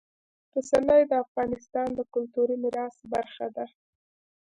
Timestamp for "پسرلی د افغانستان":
0.51-1.87